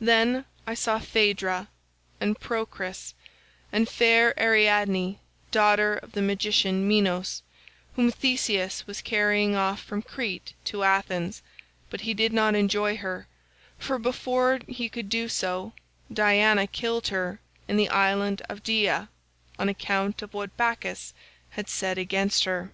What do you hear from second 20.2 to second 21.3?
of what Bacchus